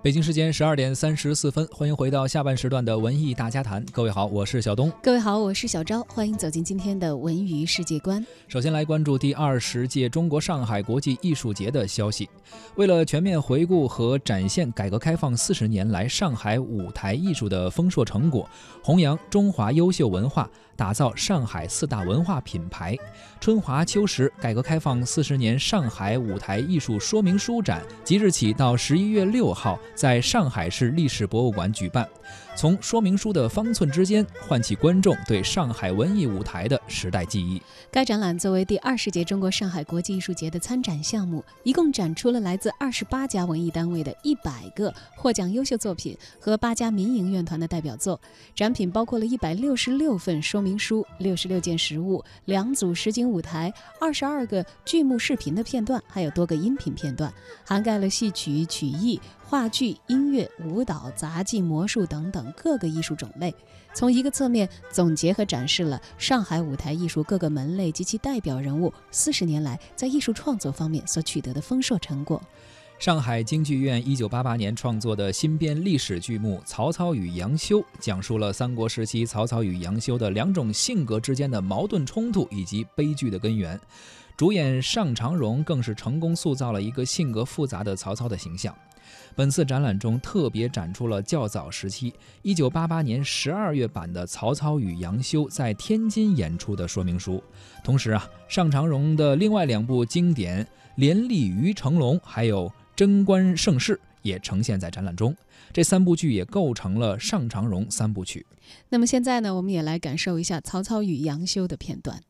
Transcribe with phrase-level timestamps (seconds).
[0.00, 3.84] 北京时间十二点三十四分，欢迎回到下半时段的文艺大家谈。
[3.90, 4.92] 各位好，我是小东。
[5.02, 6.04] 各位好，我是小昭。
[6.04, 8.24] 欢迎走进今天的文娱世界观。
[8.46, 12.30] 首先来关注第二十届中国上海国际艺术节的消息。
[12.76, 18.48] 为了全面回顾和展现改革开放四十年来上海舞台艺术的丰硕成果，
[18.84, 22.96] 弘扬中华优秀文化，打造上海四大文化品牌，
[23.40, 29.76] 春华秋实改革开放四十年上海舞台艺术说明书展即日起到十一月六号。
[29.98, 32.08] 在上海市历史博物馆举办，
[32.54, 37.60] 从说明书的方寸之间唤起观众对上海文艺舞台的时代记忆。
[37.90, 48.20] 该展览作为第二十届中国上海国际艺术节的参展项目，一共展出了来自二十八家文艺单位的一百个获奖优秀作品和八家民营院团的代表作。
[48.54, 59.20] 展品包括了一百六十六份说明书、六十六件实物、两组实景舞台、二十二个剧目视频的片段，还有多个音频片段，涵盖了戏曲、曲艺。
[59.50, 63.54] 话剧、音乐、舞蹈、杂技、魔术等等各个艺术种类，
[63.94, 72.42] 从一个侧面总结和展示了上海舞台艺术各个门类及其代表人物四十年来在艺术创作方面所取得的丰硕成果。
[72.98, 83.78] 上海京剧院一九八八年创作的新编历史剧目《曹操与杨修》，讲述了三国时期曹操与杨修的两种性格之间的矛盾冲突以及悲剧的根源。
[84.36, 88.76] 主演尚长荣更是成功塑造了一个性格复杂的曹操的形象。
[89.34, 97.42] 本次展览中特别展出了较早时期1988年12月版的《曹操与杨修》在天津演出的说明书。
[97.84, 100.64] 同时啊，尚长荣的另外两部经典
[100.96, 105.36] 《连丽于成龙》还有《贞观盛世》也呈现在展览中。
[105.72, 108.44] 这三部剧也构成了尚长荣三部曲。
[108.88, 112.20] 那么现在呢，我们也来感受一下《曹操与杨修》的片段。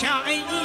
[0.50, 0.57] 独。